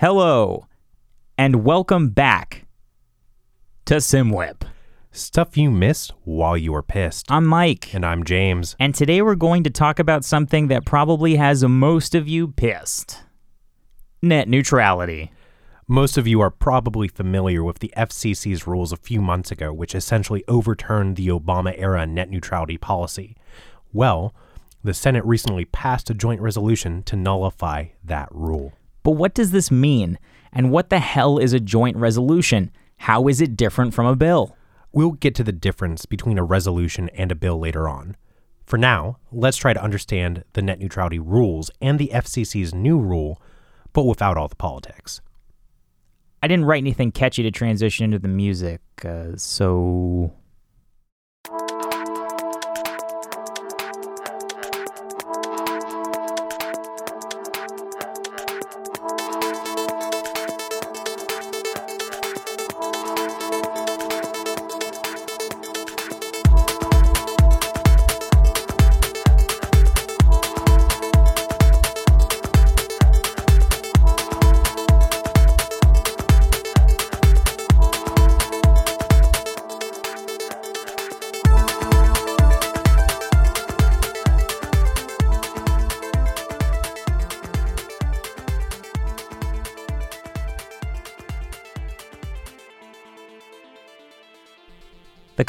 [0.00, 0.66] Hello,
[1.36, 2.66] and welcome back
[3.84, 4.62] to SimWeb.
[5.10, 7.30] Stuff you missed while you were pissed.
[7.32, 8.76] I'm Mike, And I'm James.
[8.78, 13.24] and today we're going to talk about something that probably has most of you pissed
[14.22, 15.32] net neutrality.
[15.88, 19.96] Most of you are probably familiar with the FCC's rules a few months ago, which
[19.96, 23.36] essentially overturned the Obama era net neutrality policy.
[23.92, 24.32] Well,
[24.84, 28.74] the Senate recently passed a joint resolution to nullify that rule.
[29.08, 30.18] But what does this mean?
[30.52, 32.70] And what the hell is a joint resolution?
[32.98, 34.54] How is it different from a bill?
[34.92, 38.18] We'll get to the difference between a resolution and a bill later on.
[38.66, 43.40] For now, let's try to understand the net neutrality rules and the FCC's new rule,
[43.94, 45.22] but without all the politics.
[46.42, 50.34] I didn't write anything catchy to transition into the music, uh, so.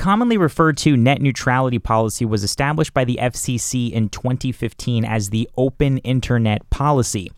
[0.09, 5.47] Commonly referred to net neutrality policy was established by the FCC in 2015 as the
[5.55, 7.31] Open Internet Policy.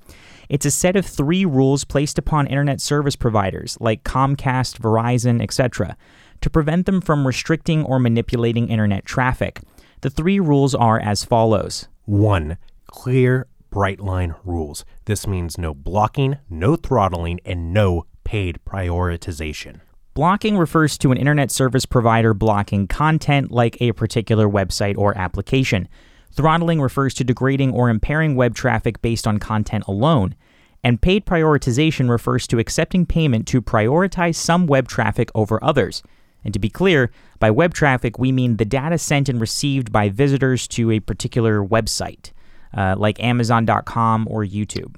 [0.47, 5.97] It's a set of three rules placed upon internet service providers like Comcast, Verizon, etc.,
[6.39, 9.59] to prevent them from restricting or manipulating internet traffic.
[9.99, 12.57] The three rules are as follows 1.
[12.87, 14.85] Clear, bright line rules.
[15.03, 19.81] This means no blocking, no throttling, and no paid prioritization.
[20.13, 25.87] Blocking refers to an internet service provider blocking content like a particular website or application.
[26.33, 30.35] Throttling refers to degrading or impairing web traffic based on content alone.
[30.83, 36.03] And paid prioritization refers to accepting payment to prioritize some web traffic over others.
[36.43, 40.09] And to be clear, by web traffic, we mean the data sent and received by
[40.09, 42.31] visitors to a particular website,
[42.75, 44.95] uh, like Amazon.com or YouTube.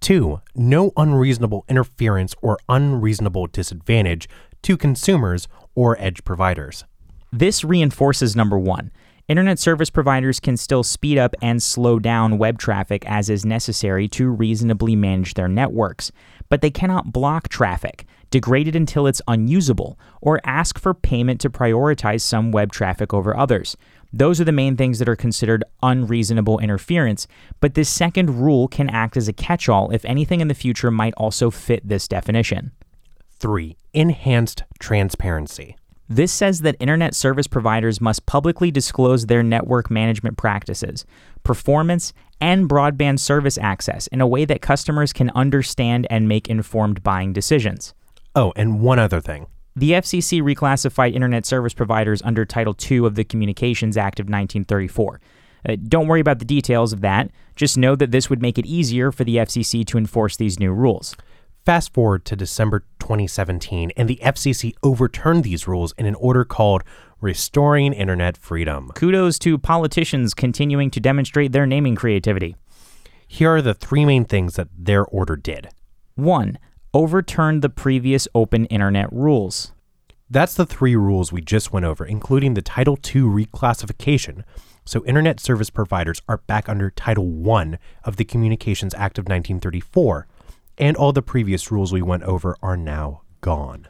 [0.00, 0.40] 2.
[0.54, 4.28] No unreasonable interference or unreasonable disadvantage
[4.62, 6.84] to consumers or edge providers.
[7.32, 8.90] This reinforces number one.
[9.28, 14.08] Internet service providers can still speed up and slow down web traffic as is necessary
[14.08, 16.10] to reasonably manage their networks,
[16.48, 21.48] but they cannot block traffic, degrade it until it's unusable, or ask for payment to
[21.48, 23.76] prioritize some web traffic over others.
[24.12, 27.26] Those are the main things that are considered unreasonable interference,
[27.60, 30.90] but this second rule can act as a catch all if anything in the future
[30.90, 32.72] might also fit this definition.
[33.38, 33.76] 3.
[33.94, 35.76] Enhanced transparency.
[36.08, 41.06] This says that internet service providers must publicly disclose their network management practices,
[41.44, 47.04] performance, and broadband service access in a way that customers can understand and make informed
[47.04, 47.94] buying decisions.
[48.34, 49.46] Oh, and one other thing.
[49.76, 55.20] The FCC reclassified internet service providers under Title II of the Communications Act of 1934.
[55.68, 57.30] Uh, don't worry about the details of that.
[57.54, 60.72] Just know that this would make it easier for the FCC to enforce these new
[60.72, 61.14] rules.
[61.64, 66.82] Fast forward to December 2017, and the FCC overturned these rules in an order called
[67.20, 68.90] Restoring Internet Freedom.
[68.94, 72.56] Kudos to politicians continuing to demonstrate their naming creativity.
[73.28, 75.68] Here are the three main things that their order did.
[76.14, 76.58] 1.
[76.92, 79.72] Overturned the previous open internet rules.
[80.28, 84.42] That's the three rules we just went over, including the Title II reclassification.
[84.84, 90.26] So, internet service providers are back under Title I of the Communications Act of 1934,
[90.78, 93.86] and all the previous rules we went over are now gone.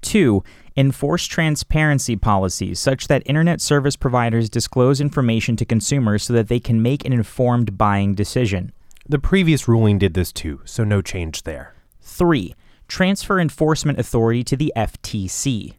[0.00, 0.42] 2.
[0.74, 6.60] Enforce transparency policies such that internet service providers disclose information to consumers so that they
[6.60, 8.72] can make an informed buying decision.
[9.06, 11.74] The previous ruling did this too, so no change there.
[12.08, 12.54] 3.
[12.88, 15.74] Transfer enforcement authority to the FTC.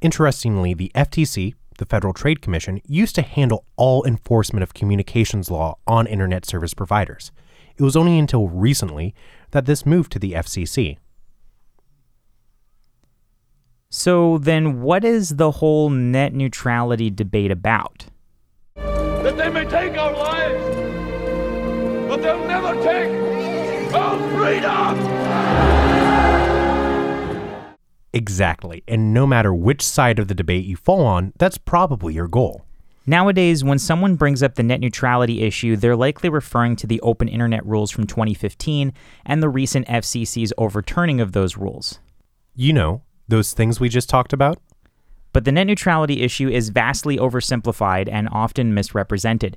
[0.00, 5.78] Interestingly, the FTC, the Federal Trade Commission, used to handle all enforcement of communications law
[5.86, 7.32] on internet service providers.
[7.76, 9.14] It was only until recently
[9.52, 10.98] that this moved to the FCC.
[13.90, 18.06] So then, what is the whole net neutrality debate about?
[19.22, 20.64] that they may take our lives,
[22.08, 23.37] but they'll never take our
[24.38, 24.98] freedom!
[28.12, 28.82] Exactly.
[28.88, 32.64] And no matter which side of the debate you fall on, that's probably your goal.
[33.06, 37.26] Nowadays, when someone brings up the net neutrality issue, they're likely referring to the open
[37.26, 38.92] internet rules from 2015
[39.24, 42.00] and the recent FCC's overturning of those rules.
[42.54, 44.58] You know, those things we just talked about?
[45.32, 49.56] But the net neutrality issue is vastly oversimplified and often misrepresented.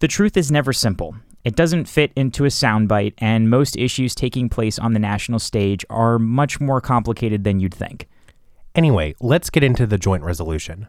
[0.00, 1.16] The truth is never simple.
[1.44, 5.84] It doesn't fit into a soundbite, and most issues taking place on the national stage
[5.90, 8.08] are much more complicated than you'd think.
[8.74, 10.88] Anyway, let's get into the joint resolution.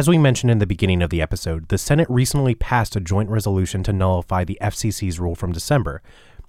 [0.00, 3.28] As we mentioned in the beginning of the episode, the Senate recently passed a joint
[3.28, 6.00] resolution to nullify the FCC's rule from December.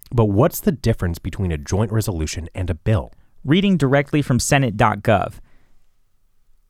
[0.09, 3.12] But what's the difference between a joint resolution and a bill?
[3.44, 5.42] Reading directly from Senate.gov.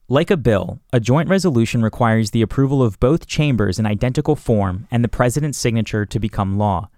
[0.10, 4.88] Like a bill, a joint resolution requires the approval of both chambers in identical form
[4.90, 6.90] and the president's signature to become law.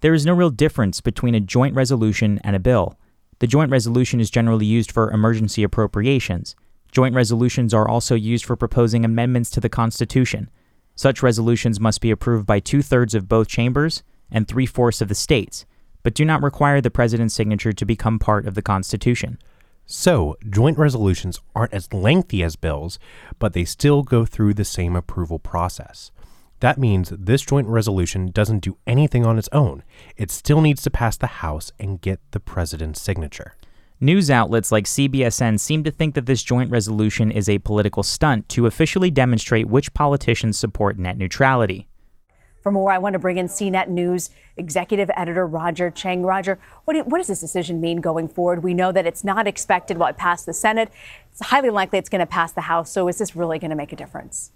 [0.00, 2.98] There is no real difference between a joint resolution and a bill.
[3.40, 6.56] The joint resolution is generally used for emergency appropriations.
[6.92, 10.50] Joint resolutions are also used for proposing amendments to the Constitution.
[10.96, 15.08] Such resolutions must be approved by two thirds of both chambers and three fourths of
[15.08, 15.64] the states,
[16.02, 19.38] but do not require the president's signature to become part of the Constitution.
[19.86, 22.98] So, joint resolutions aren't as lengthy as bills,
[23.38, 26.12] but they still go through the same approval process.
[26.60, 29.82] That means this joint resolution doesn't do anything on its own.
[30.16, 33.56] It still needs to pass the House and get the president's signature.
[34.02, 38.48] News outlets like CBSN seem to think that this joint resolution is a political stunt
[38.48, 41.86] to officially demonstrate which politicians support net neutrality.
[42.62, 46.22] For more, I want to bring in CNET News executive editor Roger Cheng.
[46.22, 48.62] Roger, what, do, what, does this decision mean going forward?
[48.62, 50.90] We know that it's not expected while it passed the Senate.
[51.30, 52.90] It's highly likely it's going to pass the House.
[52.90, 54.50] So is this really going to make a difference?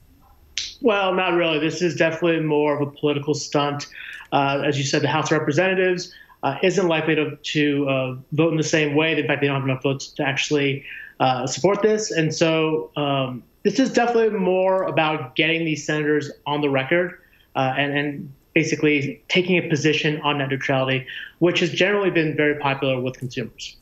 [0.80, 1.58] Well, not really.
[1.58, 3.88] This is definitely more of a political stunt.
[4.32, 6.14] Uh, as you said, the House of Representatives
[6.44, 9.18] uh, isn't likely to, to uh, vote in the same way.
[9.18, 10.84] In fact, they don't have enough votes to actually
[11.18, 12.10] uh, support this.
[12.10, 17.18] And so um, this is definitely more about getting these senators on the record
[17.56, 21.06] uh, and, and basically taking a position on net neutrality,
[21.38, 23.76] which has generally been very popular with consumers.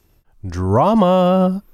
[0.46, 1.64] Drama.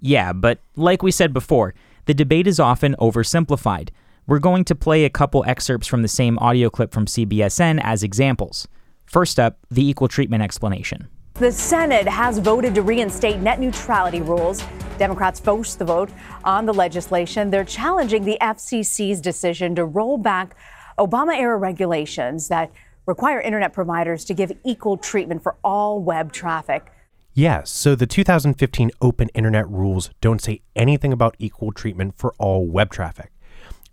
[0.00, 1.74] Yeah, but like we said before,
[2.06, 3.90] the debate is often oversimplified.
[4.26, 8.02] We're going to play a couple excerpts from the same audio clip from CBSN as
[8.02, 8.66] examples.
[9.08, 11.08] First up, the equal treatment explanation.
[11.34, 14.62] The Senate has voted to reinstate net neutrality rules.
[14.98, 16.10] Democrats forced the vote
[16.44, 17.50] on the legislation.
[17.50, 20.56] They're challenging the FCC's decision to roll back
[20.98, 22.70] Obama era regulations that
[23.06, 26.92] require internet providers to give equal treatment for all web traffic.
[27.32, 32.66] Yes, so the 2015 Open Internet rules don't say anything about equal treatment for all
[32.66, 33.32] web traffic.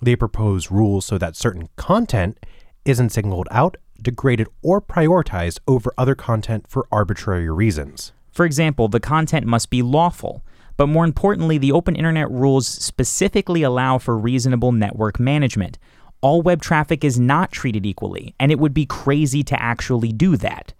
[0.02, 2.44] They propose rules so that certain content
[2.84, 8.12] isn't singled out degraded, or prioritized over other content for arbitrary reasons.
[8.32, 10.44] For example, the content must be lawful.
[10.78, 15.78] But more importantly, the open internet rules specifically allow for reasonable network management.
[16.22, 20.36] All web traffic is not treated equally, and it would be crazy to actually do
[20.38, 20.74] that.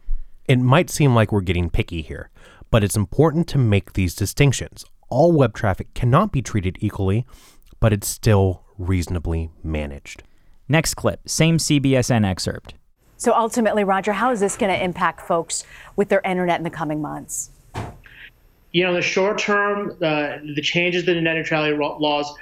[0.48, 2.30] It might seem like we're getting picky here,
[2.72, 4.86] but it's important to make these distinctions.
[5.08, 7.26] All web traffic cannot be treated equally,
[7.80, 10.24] but it's still reasonably managed.
[10.68, 12.74] Next clip, same CBSN excerpt.
[13.18, 15.64] So ultimately, Roger, how is this going to impact folks
[15.96, 17.50] with their internet in the coming months?
[18.72, 22.34] You know, in the short term, uh, the changes to the net neutrality laws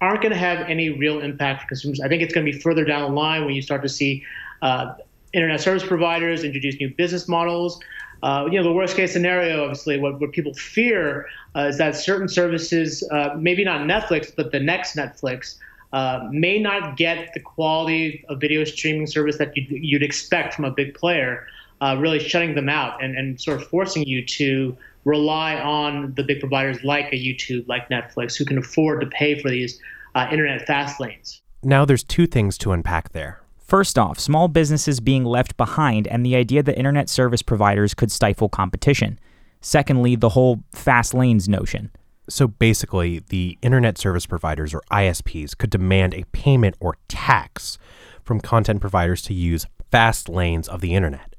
[0.00, 2.00] aren't going to have any real impact for consumers.
[2.00, 4.24] I think it's going to be further down the line when you start to see
[4.62, 4.94] uh,
[5.32, 7.78] internet service providers introduce new business models.
[8.22, 11.94] Uh, you know, the worst case scenario, obviously, what, what people fear uh, is that
[11.94, 15.56] certain services, uh, maybe not Netflix, but the next Netflix,
[15.92, 20.64] uh, may not get the quality of video streaming service that you'd, you'd expect from
[20.64, 21.46] a big player,
[21.80, 26.22] uh, really shutting them out and, and sort of forcing you to rely on the
[26.22, 29.80] big providers like a YouTube, like Netflix, who can afford to pay for these
[30.14, 31.40] uh, internet fast lanes.
[31.62, 33.40] Now, there's two things to unpack there.
[33.56, 38.12] First off, small businesses being left behind and the idea that internet service providers could
[38.12, 39.18] stifle competition.
[39.60, 41.90] Secondly, the whole fast lanes notion.
[42.28, 47.78] So basically, the internet service providers or ISPs could demand a payment or tax
[48.24, 51.36] from content providers to use fast lanes of the internet.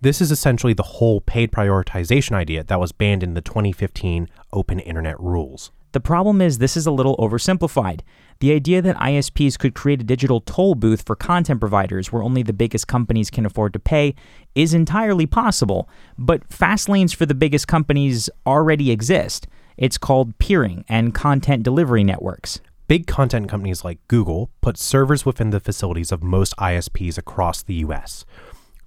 [0.00, 4.78] This is essentially the whole paid prioritization idea that was banned in the 2015 Open
[4.78, 5.72] Internet rules.
[5.90, 8.02] The problem is, this is a little oversimplified.
[8.40, 12.44] The idea that ISPs could create a digital toll booth for content providers where only
[12.44, 14.14] the biggest companies can afford to pay
[14.54, 19.48] is entirely possible, but fast lanes for the biggest companies already exist.
[19.78, 22.60] It's called peering and content delivery networks.
[22.88, 27.74] Big content companies like Google put servers within the facilities of most ISPs across the
[27.74, 28.24] US.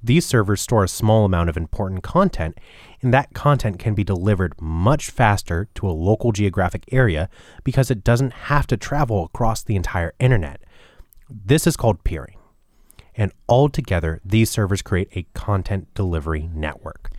[0.03, 2.57] These servers store a small amount of important content,
[3.01, 7.29] and that content can be delivered much faster to a local geographic area
[7.63, 10.62] because it doesn't have to travel across the entire internet.
[11.29, 12.36] This is called peering.
[13.15, 17.12] And altogether, these servers create a content delivery network.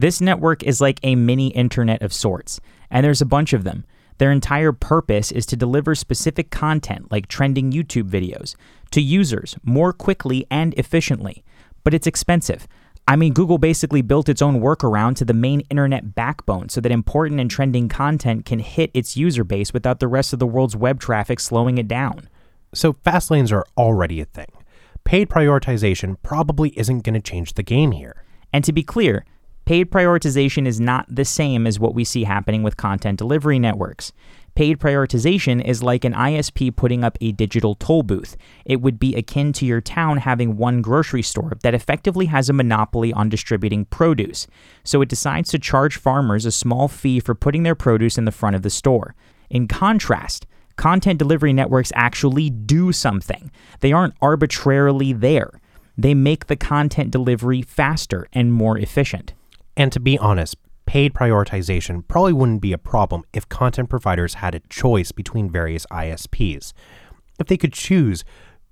[0.00, 3.84] This network is like a mini internet of sorts, and there's a bunch of them.
[4.18, 8.54] Their entire purpose is to deliver specific content, like trending YouTube videos,
[8.92, 11.44] to users more quickly and efficiently
[11.84, 12.66] but it's expensive.
[13.08, 16.92] I mean, Google basically built its own workaround to the main internet backbone so that
[16.92, 20.76] important and trending content can hit its user base without the rest of the world's
[20.76, 22.28] web traffic slowing it down.
[22.72, 24.52] So, fast lanes are already a thing.
[25.02, 28.22] Paid prioritization probably isn't going to change the game here.
[28.52, 29.24] And to be clear,
[29.70, 34.12] paid prioritization is not the same as what we see happening with content delivery networks.
[34.56, 38.36] Paid prioritization is like an ISP putting up a digital toll booth.
[38.64, 42.52] It would be akin to your town having one grocery store that effectively has a
[42.52, 44.48] monopoly on distributing produce.
[44.82, 48.32] So it decides to charge farmers a small fee for putting their produce in the
[48.32, 49.14] front of the store.
[49.50, 53.52] In contrast, content delivery networks actually do something.
[53.78, 55.60] They aren't arbitrarily there.
[55.96, 59.32] They make the content delivery faster and more efficient.
[59.80, 64.54] And to be honest, paid prioritization probably wouldn't be a problem if content providers had
[64.54, 66.74] a choice between various ISPs.
[67.38, 68.22] If they could choose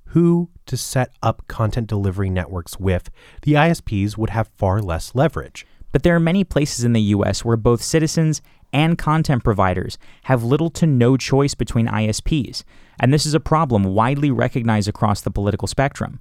[0.09, 3.09] who to set up content delivery networks with,
[3.41, 5.67] the ISPs would have far less leverage.
[5.93, 10.45] But there are many places in the US where both citizens and content providers have
[10.45, 12.65] little to no choice between ISPs,
[13.00, 16.21] and this is a problem widely recognized across the political spectrum.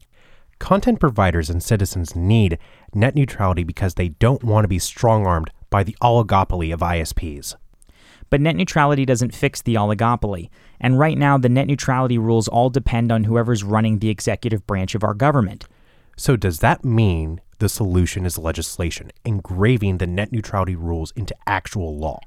[0.59, 2.57] Content providers and citizens need
[2.93, 7.55] net neutrality because they don't want to be strong armed by the oligopoly of ISPs.
[8.29, 10.49] But net neutrality doesn't fix the oligopoly,
[10.79, 14.95] and right now the net neutrality rules all depend on whoever's running the executive branch
[14.95, 15.65] of our government.
[16.17, 21.97] So, does that mean the solution is legislation, engraving the net neutrality rules into actual
[21.97, 22.19] law?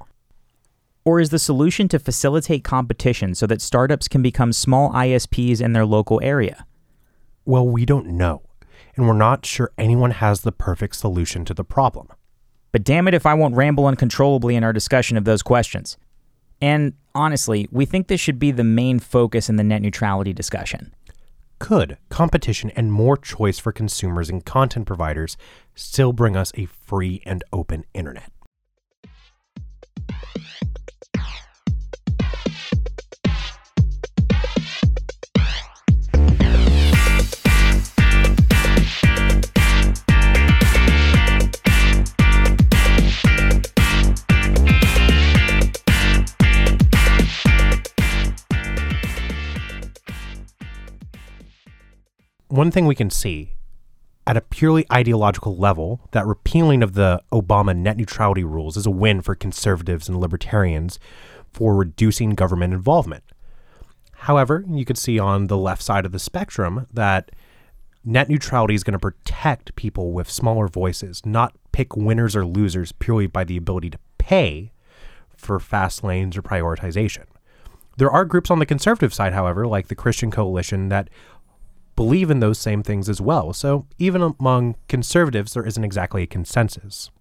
[1.03, 5.73] Or is the solution to facilitate competition so that startups can become small ISPs in
[5.73, 6.65] their local area?
[7.45, 8.43] Well, we don't know,
[8.95, 12.07] and we're not sure anyone has the perfect solution to the problem.
[12.71, 15.97] But damn it if I won't ramble uncontrollably in our discussion of those questions.
[16.61, 20.93] And honestly, we think this should be the main focus in the net neutrality discussion.
[21.59, 25.37] Could competition and more choice for consumers and content providers
[25.75, 28.31] still bring us a free and open internet?
[52.61, 53.55] One thing we can see
[54.27, 58.91] at a purely ideological level that repealing of the Obama net neutrality rules is a
[58.91, 60.99] win for conservatives and libertarians
[61.51, 63.23] for reducing government involvement.
[64.13, 67.31] However, you could see on the left side of the spectrum that
[68.05, 72.91] net neutrality is going to protect people with smaller voices, not pick winners or losers
[72.91, 74.71] purely by the ability to pay
[75.35, 77.23] for fast lanes or prioritization.
[77.97, 81.09] There are groups on the conservative side, however, like the Christian Coalition, that
[82.01, 83.53] believe in those same things as well.
[83.53, 87.11] So even among conservatives, there isn't exactly a consensus.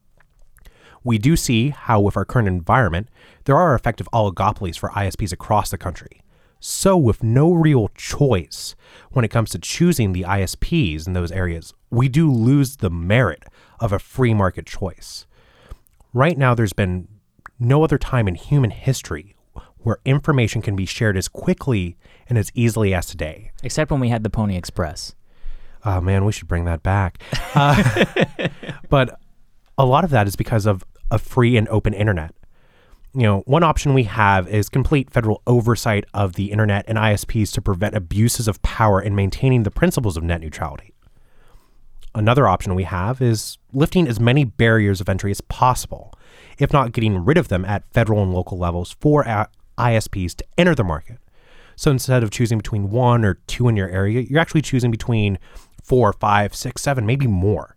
[1.04, 3.10] We do see how, with our current environment,
[3.44, 6.22] there are effective oligopolies for ISPs across the country.
[6.60, 8.74] So, with no real choice
[9.10, 13.44] when it comes to choosing the ISPs in those areas, we do lose the merit
[13.80, 15.26] of a free market choice.
[16.14, 17.06] Right now, there's been
[17.58, 19.36] no other time in human history
[19.82, 21.96] where information can be shared as quickly
[22.28, 23.50] and as easily as today.
[23.62, 25.14] Except when we had the Pony Express.
[25.84, 27.22] Oh man, we should bring that back.
[27.54, 28.04] Uh,
[28.90, 29.18] but
[29.78, 32.34] a lot of that is because of a free and open internet.
[33.14, 37.52] You know, one option we have is complete federal oversight of the internet and ISPs
[37.54, 40.94] to prevent abuses of power in maintaining the principles of net neutrality.
[42.14, 46.12] Another option we have is lifting as many barriers of entry as possible,
[46.58, 49.26] if not getting rid of them at federal and local levels for
[49.80, 51.18] ISPs to enter the market.
[51.76, 55.38] So instead of choosing between one or two in your area, you're actually choosing between
[55.82, 57.76] four, five, six, seven, maybe more.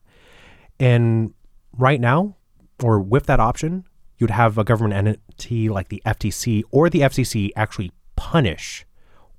[0.80, 1.34] And
[1.78, 2.36] right now,
[2.84, 3.86] or with that option,
[4.18, 8.86] you'd have a government entity like the FTC or the FCC actually punish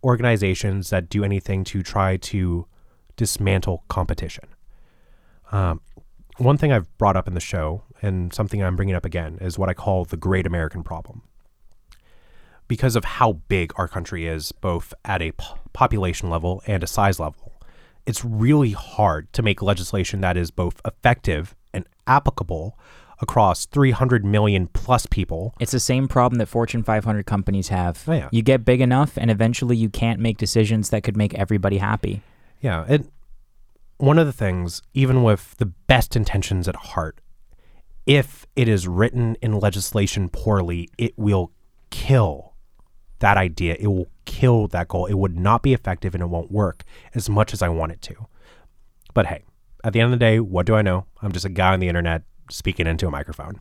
[0.02, 2.66] organizations that do anything to try to
[3.16, 4.44] dismantle competition.
[5.52, 5.80] Um,
[6.38, 9.58] one thing I've brought up in the show, and something I'm bringing up again, is
[9.58, 11.22] what I call the Great American Problem.
[12.66, 15.32] Because of how big our country is, both at a
[15.72, 17.52] population level and a size level,
[18.06, 22.78] it's really hard to make legislation that is both effective and applicable
[23.20, 25.54] across 300 million plus people.
[25.60, 28.02] It's the same problem that Fortune 500 companies have.
[28.08, 28.28] Oh, yeah.
[28.32, 32.22] You get big enough, and eventually you can't make decisions that could make everybody happy.
[32.60, 33.10] Yeah, and
[33.98, 37.20] one of the things, even with the best intentions at heart,
[38.06, 41.52] if it is written in legislation poorly, it will
[41.90, 42.53] kill
[43.20, 43.76] that idea.
[43.78, 45.06] It will kill that goal.
[45.06, 48.02] It would not be effective and it won't work as much as I want it
[48.02, 48.26] to.
[49.12, 49.44] But hey,
[49.82, 51.06] at the end of the day, what do I know?
[51.22, 53.60] I'm just a guy on the internet speaking into a microphone.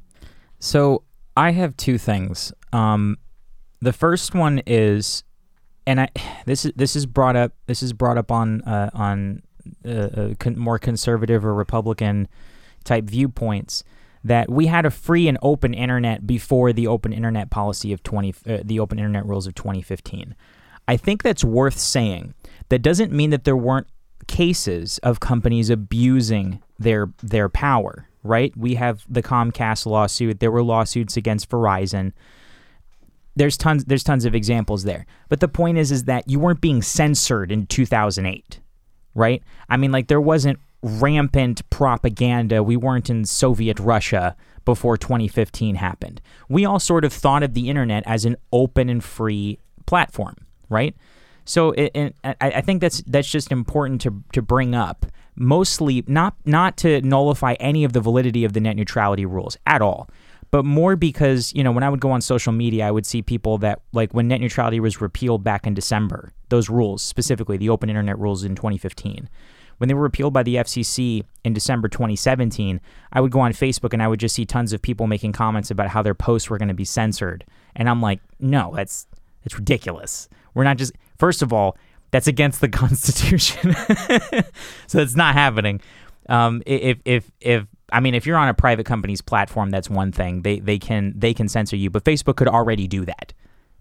[0.60, 1.03] So
[1.36, 2.53] I have two things.
[2.72, 3.17] Um,
[3.81, 5.24] the first one is,
[5.86, 6.10] and I
[6.45, 9.43] this is this is brought up this is brought up on uh, on
[9.86, 12.27] uh, con- more conservative or Republican
[12.83, 13.83] type viewpoints
[14.24, 18.34] that we had a free and open internet before the open internet policy of 20
[18.48, 20.36] uh, the open internet rules of 2015.
[20.88, 22.34] I think that's worth saying.
[22.70, 23.88] That doesn't mean that there weren't
[24.27, 28.56] cases of companies abusing their their power, right?
[28.56, 32.13] We have the Comcast lawsuit, there were lawsuits against Verizon.
[33.36, 35.06] There's tons there's tons of examples there.
[35.27, 38.60] But the point is is that you weren't being censored in 2008
[39.15, 39.44] right?
[39.70, 42.62] I mean, like there wasn't rampant propaganda.
[42.62, 44.36] We weren't in Soviet Russia
[44.66, 46.22] before 2015 happened.
[46.48, 50.36] We all sort of thought of the internet as an open and free platform,
[50.70, 50.96] right?
[51.46, 55.06] So it, it, I, think that's that's just important to to bring up.
[55.36, 59.82] Mostly not not to nullify any of the validity of the net neutrality rules at
[59.82, 60.10] all,
[60.52, 63.22] but more because you know when I would go on social media, I would see
[63.22, 67.70] people that like when net neutrality was repealed back in December, those rules specifically the
[67.70, 69.28] open internet rules in 2015.
[69.77, 72.80] When they were repealed by the FCC in December 2017,
[73.12, 75.72] I would go on Facebook and I would just see tons of people making comments
[75.72, 79.08] about how their posts were going to be censored, and I'm like, no, that's
[79.44, 80.30] that's ridiculous.
[80.53, 81.77] We're not just first of all,
[82.12, 83.74] that's against the Constitution,
[84.88, 85.82] so it's not happening.
[86.30, 90.12] Um, if if if I mean, if you're on a private company's platform, that's one
[90.12, 90.41] thing.
[90.41, 93.34] They they can they can censor you, but Facebook could already do that.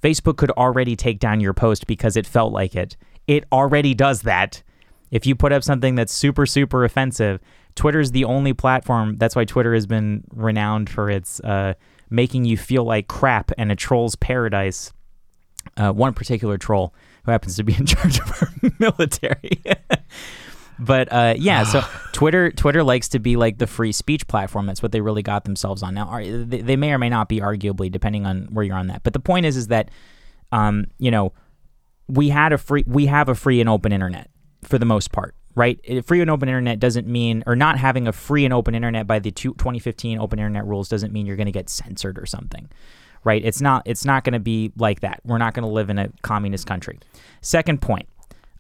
[0.03, 2.97] Facebook could already take down your post because it felt like it.
[3.27, 4.63] It already does that.
[5.13, 7.39] If you put up something that's super super offensive,
[7.77, 9.17] Twitter's the only platform.
[9.19, 11.75] That's why Twitter has been renowned for its uh,
[12.11, 14.93] making you feel like crap and a troll's paradise.
[15.77, 16.93] Uh, one particular troll
[17.25, 19.63] who happens to be in charge of our military.
[20.79, 24.67] But uh, yeah, so Twitter Twitter likes to be like the free speech platform.
[24.67, 25.95] That's what they really got themselves on.
[25.95, 28.89] Now, are, they, they may or may not be, arguably, depending on where you're on
[28.89, 29.03] that.
[29.05, 29.91] But the point is, is that
[30.51, 31.33] um, you know
[32.09, 34.29] we had a free we have a free and open internet
[34.65, 35.79] for the most part, right?
[36.07, 39.19] Free and open internet doesn't mean, or not having a free and open internet by
[39.19, 42.69] the two, 2015 open internet rules doesn't mean you're going to get censored or something
[43.25, 43.45] right?
[43.45, 45.21] It's not it's not going to be like that.
[45.25, 46.99] We're not going to live in a communist country.
[47.41, 48.09] Second point.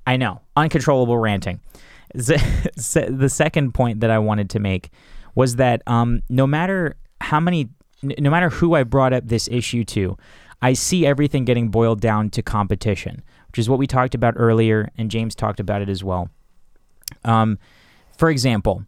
[0.06, 1.60] I know, uncontrollable ranting.
[2.14, 4.90] The second point that I wanted to make
[5.34, 7.70] was that um, no matter how many
[8.02, 10.18] no matter who I brought up this issue to,
[10.60, 14.90] I see everything getting boiled down to competition, which is what we talked about earlier,
[14.96, 16.30] and James talked about it as well.
[17.22, 17.58] Um,
[18.16, 18.86] for example,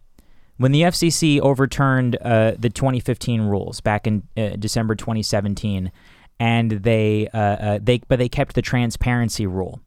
[0.56, 5.92] when the FCC overturned uh, the 2015 rules back in uh, December 2017,
[6.40, 9.80] and they uh, uh, they but they kept the transparency rule.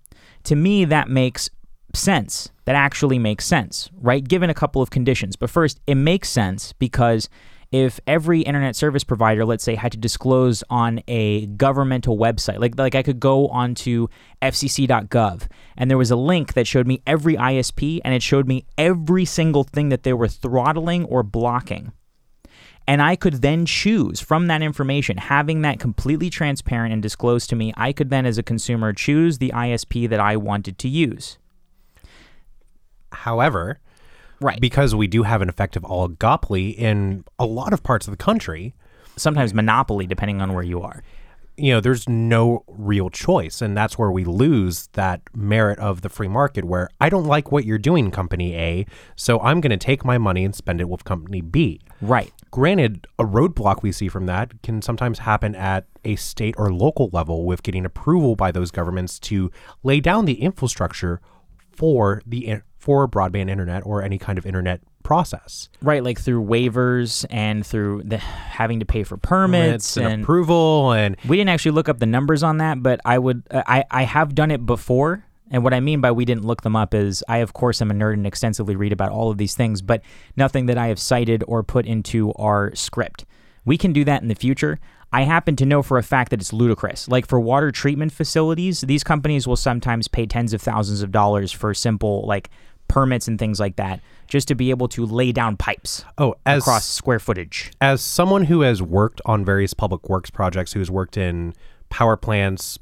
[0.44, 1.50] To me, that makes
[1.96, 2.52] sense.
[2.66, 4.24] That actually makes sense, right?
[4.26, 5.36] Given a couple of conditions.
[5.36, 7.30] But first, it makes sense because
[7.72, 12.78] if every internet service provider, let's say, had to disclose on a governmental website, like
[12.78, 14.08] like I could go onto
[14.42, 18.66] fcc.gov and there was a link that showed me every ISP and it showed me
[18.78, 21.92] every single thing that they were throttling or blocking.
[22.90, 27.56] And I could then choose from that information, having that completely transparent and disclosed to
[27.58, 31.38] me, I could then, as a consumer, choose the ISP that I wanted to use.
[33.12, 33.80] However,
[34.40, 34.60] Right.
[34.62, 38.74] because we do have an effective oligopoly in a lot of parts of the country,
[39.16, 41.02] Sometimes monopoly, depending on where you are.
[41.60, 43.64] you know, there's no real choice.
[43.64, 47.52] And that's where we lose that merit of the free market, where I don't like
[47.52, 50.88] what you're doing, company A, so I'm going to take my money and spend it
[50.88, 51.82] with company B.
[52.00, 52.32] Right.
[52.52, 57.10] Granted, a roadblock we see from that can sometimes happen at a state or local
[57.12, 59.50] level with getting approval by those governments to
[59.82, 61.22] lay down the infrastructure
[61.72, 65.68] for the for broadband internet or any kind of internet process.
[65.82, 70.94] Right, like through waivers and through the having to pay for permits and, and approval
[70.94, 74.04] and we didn't actually look up the numbers on that, but I would I I
[74.04, 75.26] have done it before.
[75.52, 77.92] And what I mean by we didn't look them up is I of course am
[77.92, 80.02] a nerd and extensively read about all of these things, but
[80.38, 83.26] nothing that I have cited or put into our script.
[83.66, 84.80] We can do that in the future.
[85.12, 87.10] I happen to know for a fact that it's ludicrous.
[87.10, 91.52] Like for water treatment facilities, these companies will sometimes pay tens of thousands of dollars
[91.52, 92.50] for simple like
[92.88, 96.64] permits and things like that just to be able to lay down pipes oh, as
[96.64, 97.72] across square footage.
[97.80, 101.54] as someone who has worked on various public works projects, who's worked in
[101.90, 102.78] power plants,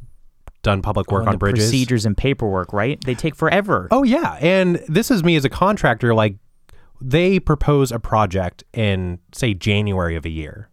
[0.63, 1.65] done public work And on the bridges.
[1.65, 2.99] procedures and paperwork, right?
[3.05, 3.87] They take forever.
[3.91, 6.13] Oh yeah, and this is me as a contractor.
[6.15, 6.35] Like
[6.99, 10.69] they propose a project in say January of a year.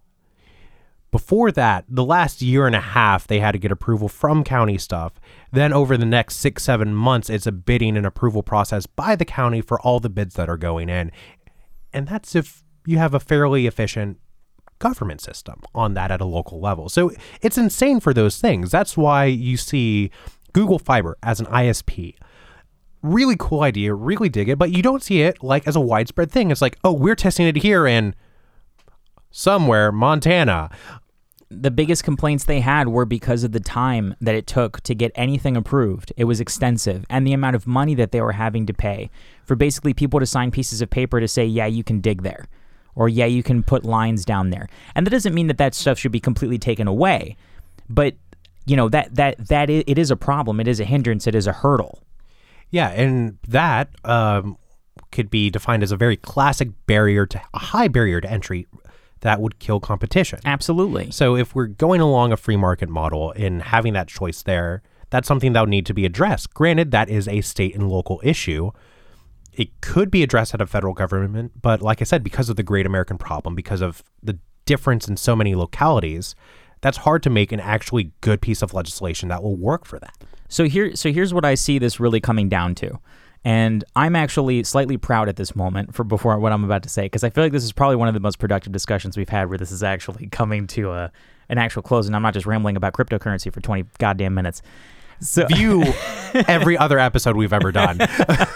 [1.12, 4.79] Before that, the last year and a half, they had to get approval from county
[4.79, 5.20] stuff.
[5.53, 9.27] Then over the next six, seven months, it's a bidding and approval process by the
[9.27, 11.12] county for all the bids that are going in.
[11.92, 14.18] And that's if you have a fairly efficient
[14.79, 16.88] government system on that at a local level.
[16.88, 18.70] So it's insane for those things.
[18.70, 20.11] That's why you see
[20.55, 22.16] Google Fiber as an ISP.
[23.03, 26.31] Really cool idea, really dig it, but you don't see it like as a widespread
[26.31, 26.51] thing.
[26.51, 28.14] It's like, oh, we're testing it here in
[29.31, 30.70] somewhere, Montana.
[31.60, 35.12] The biggest complaints they had were because of the time that it took to get
[35.14, 36.12] anything approved.
[36.16, 39.10] It was extensive, and the amount of money that they were having to pay
[39.44, 42.46] for basically people to sign pieces of paper to say, yeah, you can dig there,
[42.94, 44.68] or yeah, you can put lines down there.
[44.94, 47.36] And that doesn't mean that that stuff should be completely taken away,
[47.88, 48.14] but
[48.64, 50.60] you know that that that i- it is a problem.
[50.60, 51.26] It is a hindrance.
[51.26, 52.02] It is a hurdle.
[52.70, 54.56] Yeah, and that um,
[55.10, 58.66] could be defined as a very classic barrier to a high barrier to entry
[59.22, 60.38] that would kill competition.
[60.44, 61.11] Absolutely.
[61.11, 65.26] So if we're going along a free market model and having that choice there, that's
[65.26, 66.54] something that would need to be addressed.
[66.54, 68.70] Granted, that is a state and local issue.
[69.52, 72.62] It could be addressed at a federal government, but like I said, because of the
[72.62, 76.35] great American problem, because of the difference in so many localities,
[76.80, 80.16] that's hard to make an actually good piece of legislation that will work for that.
[80.48, 82.98] So here, so here's what I see this really coming down to,
[83.44, 87.02] and I'm actually slightly proud at this moment for before what I'm about to say
[87.02, 89.48] because I feel like this is probably one of the most productive discussions we've had
[89.48, 91.12] where this is actually coming to a
[91.48, 94.62] an actual close, and I'm not just rambling about cryptocurrency for 20 goddamn minutes.
[95.20, 95.85] So, View
[96.48, 98.00] every other episode we've ever done.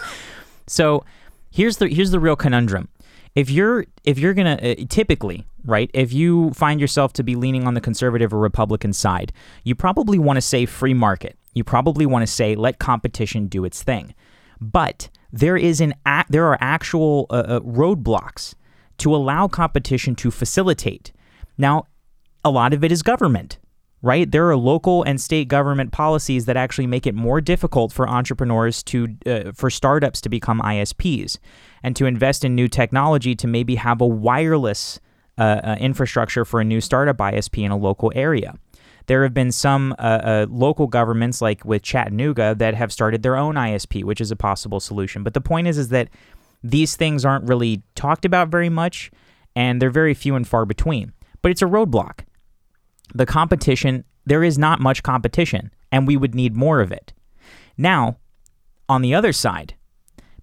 [0.67, 1.05] so
[1.51, 2.89] here's the here's the real conundrum.
[3.35, 7.67] If you're if you're gonna uh, typically right, if you find yourself to be leaning
[7.67, 9.33] on the conservative or Republican side,
[9.65, 11.37] you probably want to say free market.
[11.55, 14.15] You probably want to say let competition do its thing.
[14.61, 18.55] But there is an a- there are actual uh, uh, roadblocks
[18.99, 21.13] to allow competition to facilitate.
[21.59, 21.85] Now,
[22.45, 23.59] a lot of it is government,
[24.03, 24.31] right?
[24.31, 28.83] There are local and state government policies that actually make it more difficult for entrepreneurs
[28.85, 31.39] to, uh, for startups to become ISPs
[31.83, 35.01] and to invest in new technology to maybe have a wireless
[35.39, 38.55] uh, uh, infrastructure for a new startup ISP in a local area.
[39.07, 43.37] There have been some uh, uh, local governments, like with Chattanooga, that have started their
[43.37, 45.23] own ISP, which is a possible solution.
[45.23, 46.09] But the point is, is that
[46.63, 49.11] these things aren't really talked about very much,
[49.55, 51.13] and they're very few and far between.
[51.43, 52.21] But it's a roadblock.
[53.15, 57.13] The competition, there is not much competition, and we would need more of it.
[57.79, 58.17] Now,
[58.89, 59.75] on the other side,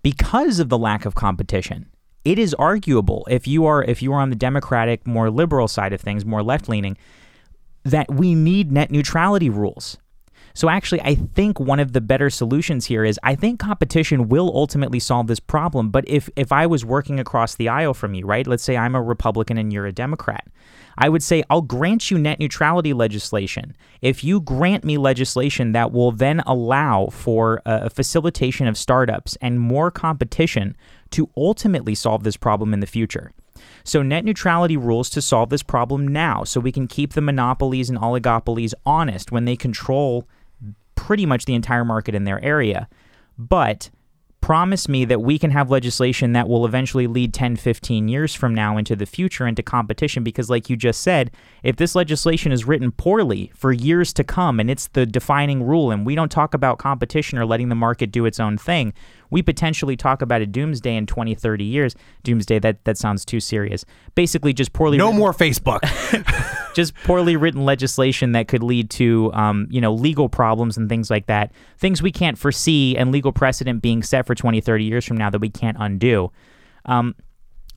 [0.01, 1.89] because of the lack of competition,
[2.23, 5.91] it is arguable if you are if you are on the democratic, more liberal side
[5.91, 6.97] of things, more left leaning,
[7.83, 9.97] that we need net neutrality rules.
[10.55, 14.51] So actually, I think one of the better solutions here is I think competition will
[14.53, 15.89] ultimately solve this problem.
[15.89, 18.45] But if if I was working across the aisle from you, right?
[18.45, 20.47] Let's say I'm a Republican and you're a Democrat.
[20.95, 25.91] I would say I'll grant you net neutrality legislation if you grant me legislation that
[25.91, 30.77] will then allow for a facilitation of startups and more competition
[31.11, 33.31] to ultimately solve this problem in the future.
[33.83, 37.89] So, net neutrality rules to solve this problem now so we can keep the monopolies
[37.89, 40.27] and oligopolies honest when they control
[40.95, 42.87] pretty much the entire market in their area.
[43.37, 43.89] But
[44.43, 48.53] promise me that we can have legislation that will eventually lead 10, 15 years from
[48.53, 50.21] now into the future into competition.
[50.21, 51.31] Because, like you just said,
[51.63, 55.91] if this legislation is written poorly for years to come and it's the defining rule,
[55.91, 58.93] and we don't talk about competition or letting the market do its own thing,
[59.29, 61.95] we potentially talk about a doomsday in 20, 30 years.
[62.23, 63.85] Doomsday, that, that sounds too serious.
[64.15, 65.79] Basically, just poorly No written- more Facebook.
[66.73, 71.09] just poorly written legislation that could lead to, um, you know, legal problems and things
[71.09, 71.51] like that.
[71.77, 75.29] Things we can't foresee, and legal precedent being set for 20, 30 years from now
[75.29, 76.31] that we can't undo.
[76.85, 77.15] Um,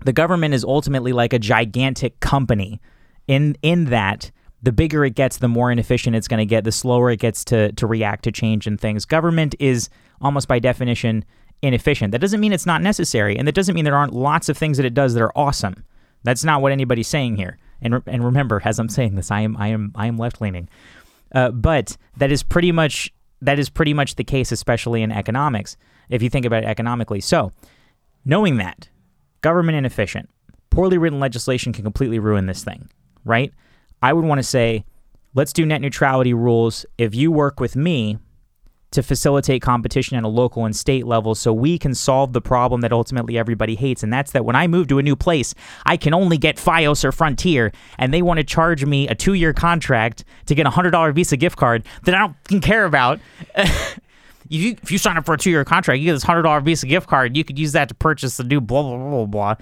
[0.04, 2.80] the government is ultimately like a gigantic company.
[3.26, 4.30] In in that,
[4.66, 6.64] the bigger it gets, the more inefficient it's going to get.
[6.64, 9.04] The slower it gets to to react to change and things.
[9.04, 9.88] Government is
[10.20, 11.24] almost by definition
[11.62, 12.10] inefficient.
[12.10, 14.76] That doesn't mean it's not necessary, and that doesn't mean there aren't lots of things
[14.78, 15.84] that it does that are awesome.
[16.24, 17.58] That's not what anybody's saying here.
[17.80, 20.68] And and remember, as I'm saying this, I am I am I am left leaning,
[21.32, 25.76] uh, but that is pretty much that is pretty much the case, especially in economics.
[26.08, 27.52] If you think about it economically, so
[28.24, 28.88] knowing that
[29.42, 30.28] government inefficient,
[30.70, 32.90] poorly written legislation can completely ruin this thing,
[33.24, 33.52] right?
[34.02, 34.84] I would want to say,
[35.34, 36.86] let's do net neutrality rules.
[36.98, 38.18] If you work with me,
[38.92, 42.80] to facilitate competition at a local and state level so we can solve the problem
[42.80, 44.02] that ultimately everybody hates.
[44.02, 45.54] And that's that when I move to a new place,
[45.84, 49.34] I can only get Fios or Frontier, and they want to charge me a two
[49.34, 53.20] year contract to get a $100 Visa gift card that I don't care about.
[53.54, 54.00] if,
[54.48, 56.86] you, if you sign up for a two year contract, you get this $100 Visa
[56.86, 59.54] gift card, you could use that to purchase the new blah, blah, blah, blah, blah.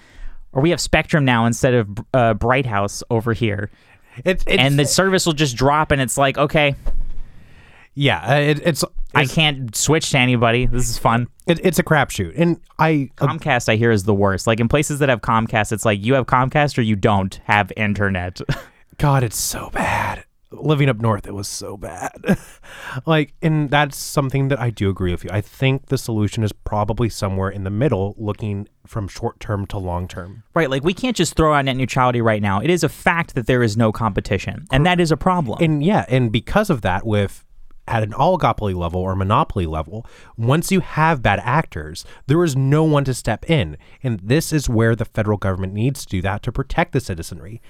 [0.53, 3.71] Or we have Spectrum now instead of uh, Bright House over here.
[4.25, 6.77] It's, it's, and the service will just drop, and it's like, okay,
[7.95, 10.67] yeah, uh, it, it's, I can't switch to anybody.
[10.67, 11.29] This is fun.
[11.47, 14.47] It, it's a crapshoot, and I uh, Comcast I hear is the worst.
[14.47, 17.73] Like in places that have Comcast, it's like you have Comcast or you don't have
[17.77, 18.41] internet.
[18.99, 20.24] God, it's so bad.
[20.55, 22.13] Living up north, it was so bad.
[23.07, 25.31] like, and that's something that I do agree with you.
[25.33, 29.79] I think the solution is probably somewhere in the middle, looking from short term to
[29.79, 30.43] long term.
[30.55, 30.71] Right.
[30.71, 32.61] Like we can't just throw out net neutrality right now.
[32.61, 35.59] It is a fact that there is no competition, and that is a problem.
[35.61, 37.45] And yeah, and because of that, with
[37.87, 42.83] at an oligopoly level or monopoly level, once you have bad actors, there is no
[42.85, 43.77] one to step in.
[44.03, 47.61] And this is where the federal government needs to do that to protect the citizenry.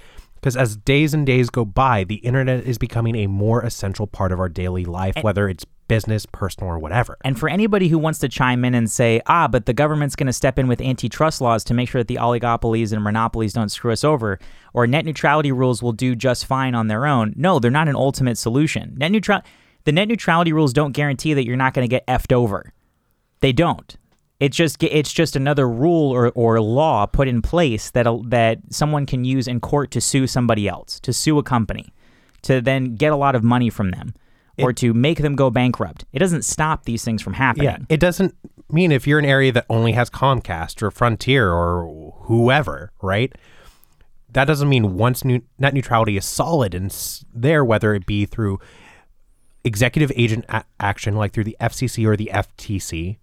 [0.45, 4.31] Because as days and days go by, the internet is becoming a more essential part
[4.31, 7.17] of our daily life, and, whether it's business, personal, or whatever.
[7.25, 10.27] And for anybody who wants to chime in and say, ah, but the government's going
[10.27, 13.71] to step in with antitrust laws to make sure that the oligopolies and monopolies don't
[13.71, 14.39] screw us over,
[14.75, 17.33] or net neutrality rules will do just fine on their own.
[17.39, 18.97] No, they're not an ultimate solution.
[18.99, 19.49] Net neutrality
[19.85, 22.71] the net neutrality rules don't guarantee that you're not going to get effed over.
[23.41, 23.97] They don't.
[24.45, 29.07] It's just it's just another rule or, or law put in place that that someone
[29.07, 31.95] can use in court to sue somebody else, to sue a company,
[32.43, 34.15] to then get a lot of money from them,
[34.59, 36.05] or to make them go bankrupt.
[36.13, 37.67] It doesn't stop these things from happening.
[37.67, 38.35] Yeah, it doesn't
[38.71, 43.33] mean if you're an area that only has Comcast or Frontier or whoever, right?
[44.31, 46.95] That doesn't mean once new, net neutrality is solid and
[47.33, 48.59] there, whether it be through
[49.65, 53.17] executive agent a- action like through the FCC or the FTC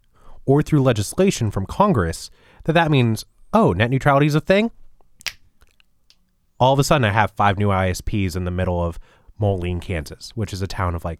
[0.46, 2.30] or through legislation from Congress
[2.64, 4.72] that that means oh net neutrality is a thing
[6.60, 9.00] all of a sudden I have five new ISPs in the middle of
[9.40, 11.20] Moline, Kansas, which is a town of like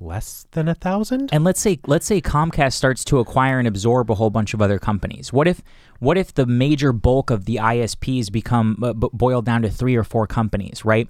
[0.00, 1.30] less than a thousand.
[1.32, 4.62] And let's say let's say Comcast starts to acquire and absorb a whole bunch of
[4.62, 5.32] other companies.
[5.32, 5.60] What if
[5.98, 10.04] what if the major bulk of the ISPs become uh, boiled down to three or
[10.04, 11.08] four companies, right?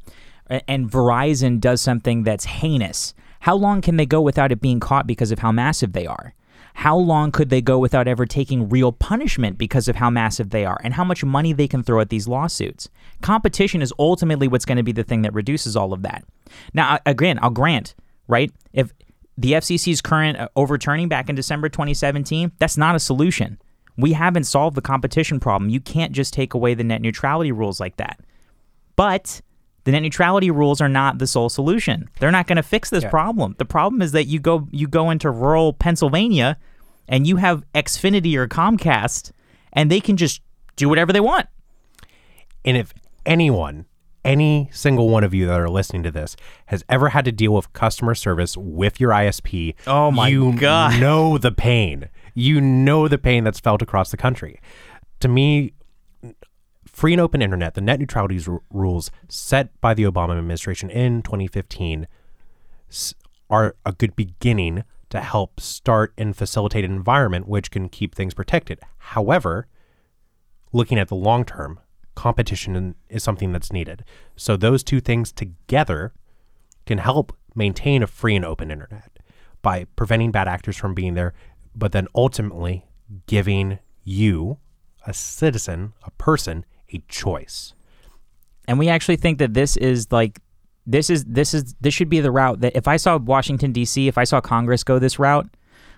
[0.66, 5.06] and Verizon does something that's heinous, how long can they go without it being caught
[5.06, 6.32] because of how massive they are?
[6.78, 10.64] How long could they go without ever taking real punishment because of how massive they
[10.64, 12.88] are and how much money they can throw at these lawsuits?
[13.20, 16.22] Competition is ultimately what's going to be the thing that reduces all of that.
[16.72, 17.96] Now, again, I'll grant,
[18.28, 18.52] right?
[18.72, 18.92] If
[19.36, 23.58] the FCC's current uh, overturning back in December 2017, that's not a solution.
[23.96, 25.70] We haven't solved the competition problem.
[25.70, 28.20] You can't just take away the net neutrality rules like that.
[28.94, 29.40] But
[29.88, 32.10] the net neutrality rules are not the sole solution.
[32.20, 33.08] They're not going to fix this yeah.
[33.08, 33.54] problem.
[33.56, 36.58] The problem is that you go you go into rural Pennsylvania
[37.08, 39.32] and you have Xfinity or Comcast
[39.72, 40.42] and they can just
[40.76, 41.46] do whatever they want.
[42.66, 42.92] And if
[43.24, 43.86] anyone,
[44.26, 47.54] any single one of you that are listening to this has ever had to deal
[47.54, 51.00] with customer service with your ISP, oh my you god.
[51.00, 52.10] know the pain.
[52.34, 54.60] You know the pain that's felt across the country.
[55.20, 55.72] To me,
[56.98, 61.22] free and open internet, the net neutrality r- rules set by the Obama administration in
[61.22, 62.08] 2015
[63.48, 68.34] are a good beginning to help start and facilitate an environment which can keep things
[68.34, 68.80] protected.
[68.98, 69.68] However,
[70.72, 71.78] looking at the long term,
[72.16, 74.04] competition is something that's needed.
[74.34, 76.12] So those two things together
[76.84, 79.20] can help maintain a free and open internet
[79.62, 81.32] by preventing bad actors from being there,
[81.76, 82.86] but then ultimately
[83.28, 84.58] giving you,
[85.06, 87.74] a citizen, a person, a choice.
[88.66, 90.40] And we actually think that this is like
[90.86, 94.08] this is this is this should be the route that if I saw Washington D.C.,
[94.08, 95.48] if I saw Congress go this route,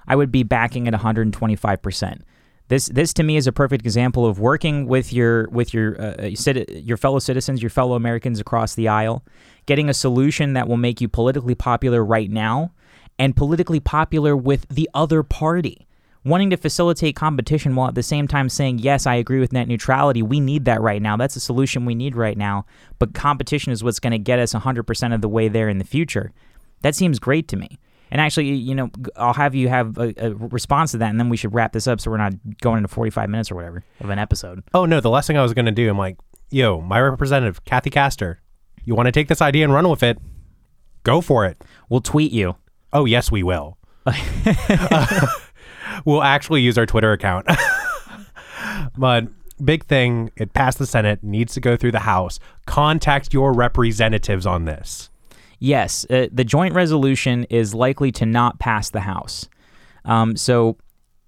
[0.06, 2.22] I would be backing at 125 percent.
[2.68, 6.14] This this to me is a perfect example of working with your with your uh,
[6.22, 9.24] uh your fellow citizens, your fellow Americans across the aisle,
[9.66, 12.72] getting a solution that will make you politically popular right now
[13.18, 15.88] and politically popular with the other party
[16.24, 19.68] wanting to facilitate competition while at the same time saying, yes, I agree with net
[19.68, 20.22] neutrality.
[20.22, 21.16] We need that right now.
[21.16, 22.66] That's a solution we need right now.
[22.98, 25.84] But competition is what's going to get us 100% of the way there in the
[25.84, 26.32] future.
[26.82, 27.78] That seems great to me.
[28.10, 31.28] And actually, you know, I'll have you have a, a response to that, and then
[31.28, 34.10] we should wrap this up so we're not going into 45 minutes or whatever of
[34.10, 34.64] an episode.
[34.74, 36.16] Oh no, the last thing I was gonna do, I'm like,
[36.50, 38.40] yo, my representative, Kathy Castor,
[38.84, 40.18] you want to take this idea and run with it?
[41.04, 41.62] Go for it.
[41.88, 42.56] We'll tweet you.
[42.92, 43.78] Oh yes, we will.
[44.06, 45.26] Uh,
[46.04, 47.46] we'll actually use our Twitter account.
[48.96, 49.24] but
[49.64, 52.38] big thing, it passed the Senate, needs to go through the House.
[52.66, 55.10] Contact your representatives on this.
[55.58, 59.48] Yes, uh, the joint resolution is likely to not pass the House.
[60.06, 60.78] Um, so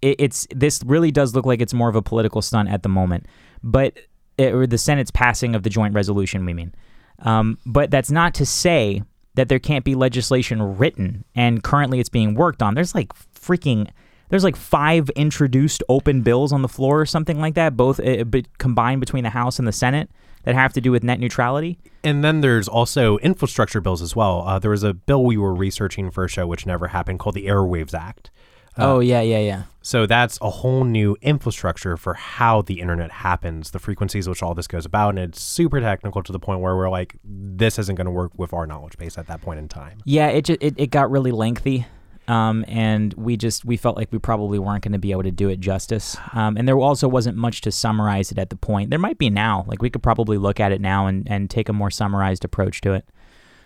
[0.01, 2.88] it, it's this really does look like it's more of a political stunt at the
[2.88, 3.27] moment,
[3.62, 3.98] but
[4.38, 6.46] it, or the Senate's passing of the joint resolution.
[6.46, 6.75] We mean,
[7.20, 9.03] um, but that's not to say
[9.35, 12.75] that there can't be legislation written, and currently it's being worked on.
[12.75, 13.88] There's like freaking.
[14.33, 18.25] There's like five introduced open bills on the floor or something like that, both uh,
[18.25, 20.09] but combined between the House and the Senate
[20.45, 21.79] that have to do with net neutrality.
[22.03, 24.42] And then there's also infrastructure bills as well.
[24.49, 27.35] Uh, there was a bill we were researching for a show which never happened called
[27.35, 28.31] the Airwaves Act.
[28.79, 29.64] oh yeah, yeah, yeah.
[29.83, 34.55] So that's a whole new infrastructure for how the internet happens, the frequencies which all
[34.55, 37.97] this goes about, and it's super technical to the point where we're like, this isn't
[37.97, 39.99] going to work with our knowledge base at that point in time.
[40.07, 41.85] Yeah, it just it, it got really lengthy.
[42.29, 45.31] Um, and we just we felt like we probably weren't going to be able to
[45.31, 46.17] do it justice.
[46.33, 48.91] Um, and there also wasn't much to summarize it at the point.
[48.91, 49.65] There might be now.
[49.67, 52.81] Like we could probably look at it now and, and take a more summarized approach
[52.83, 53.07] to it.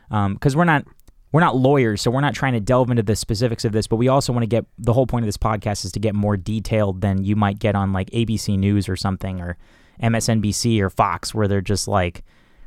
[0.09, 0.85] Because we're not
[1.33, 3.87] we're not lawyers, so we're not trying to delve into the specifics of this.
[3.87, 6.15] But we also want to get the whole point of this podcast is to get
[6.15, 9.59] more detailed than you might get on like ABC News or something or
[10.03, 12.25] MSNBC or Fox, where they're just like,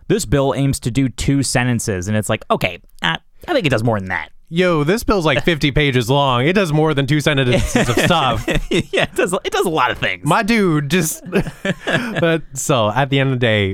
[0.07, 3.69] this bill aims to do two sentences, and it's like, okay, uh, I think it
[3.69, 4.31] does more than that.
[4.49, 6.45] Yo, this bill's like 50 pages long.
[6.45, 8.45] It does more than two sentences of stuff.
[8.69, 9.33] yeah, it does.
[9.45, 10.25] It does a lot of things.
[10.25, 11.23] My dude, just.
[11.85, 13.69] but so at the end of the day,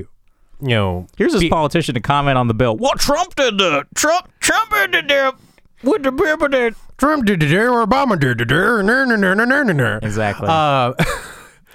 [0.61, 2.75] you know, Here's this be- politician to comment on the bill.
[2.75, 3.88] Well, Trump did that.
[3.95, 5.35] Trump, Trump did that.
[5.83, 6.75] With the people that.
[6.97, 9.99] Trump did it, or Obama did ner.
[10.01, 10.47] Exactly.
[10.49, 10.93] Uh,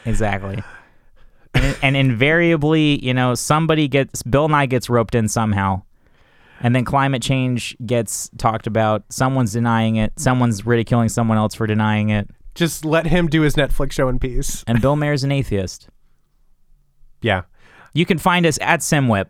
[0.04, 0.62] exactly.
[1.54, 5.82] And, and invariably, you know, somebody gets Bill Nye gets roped in somehow,
[6.60, 9.04] and then climate change gets talked about.
[9.10, 10.12] Someone's denying it.
[10.18, 12.28] Someone's ridiculing someone else for denying it.
[12.54, 14.62] just let him do his Netflix show in peace.
[14.66, 15.88] And Bill Maher's an atheist.
[17.22, 17.42] Yeah.
[17.94, 19.26] You can find us at SimWhip.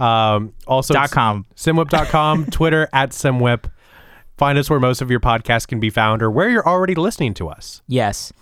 [0.00, 1.44] Um, also, Dot com.
[1.54, 3.70] simwhip.com, Twitter at simwhip.
[4.38, 7.34] Find us where most of your podcasts can be found or where you're already listening
[7.34, 7.82] to us.
[7.86, 8.32] Yes.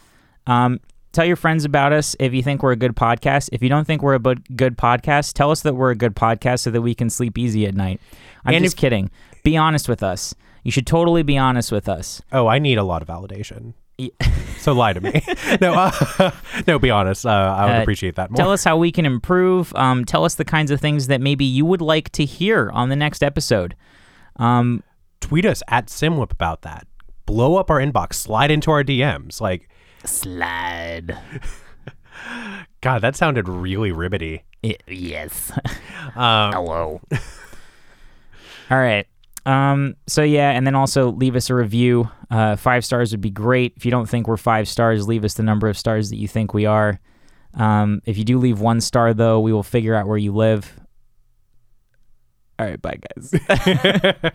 [0.47, 0.79] Um,
[1.13, 3.49] tell your friends about us if you think we're a good podcast.
[3.53, 6.61] If you don't think we're a good podcast, tell us that we're a good podcast
[6.61, 8.01] so that we can sleep easy at night.
[8.45, 9.11] I'm And just if- kidding.
[9.45, 10.35] Be honest with us.
[10.65, 12.21] You should totally be honest with us.
[12.33, 13.75] Oh, I need a lot of validation.
[14.59, 15.13] So lie to me.
[15.61, 16.31] no, uh,
[16.67, 17.25] no, be honest.
[17.25, 18.37] Uh, I would Uh, appreciate that more.
[18.37, 19.73] Tell us how we can improve.
[19.77, 22.89] Um, tell us the kinds of things that maybe you would like to hear on
[22.89, 23.77] the next episode.
[24.37, 24.83] Um,
[25.21, 26.89] Tweet us at simwhip about that.
[27.25, 28.15] Blow up our inbox.
[28.15, 29.41] Slide into our DMs.
[29.41, 29.68] Like,
[30.05, 31.17] slide.
[32.81, 34.43] God, that sounded really ribbity.
[34.87, 35.53] yes.
[36.17, 37.01] Um, Hello.
[38.71, 39.07] All right.
[39.45, 42.09] Um, so yeah, and then also leave us a review.
[42.31, 43.75] Uh, five stars would be great.
[43.77, 46.27] If you don't think we're five stars, leave us the number of stars that you
[46.27, 46.99] think we are.
[47.55, 50.81] Um, if you do leave one star, though, we will figure out where you live.
[52.59, 54.33] All right, bye, guys.